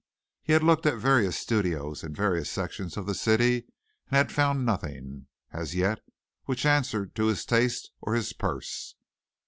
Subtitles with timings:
[0.41, 3.67] He had looked at various studios in various sections of the city
[4.09, 5.99] and had found nothing, as yet,
[6.45, 8.95] which answered to his taste or his purse.